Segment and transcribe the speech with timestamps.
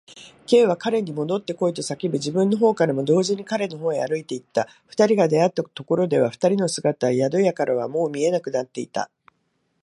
[0.47, 4.67] Ｋ は彼にもどってこいと叫び、自分のほうからも同時に彼のほうへ歩いていった。
[4.87, 9.11] 二人が出会ったところでは、二人の姿は宿屋からはもう見えなくなっていた。